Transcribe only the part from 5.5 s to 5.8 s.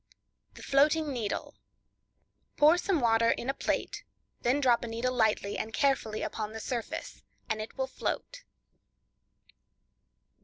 and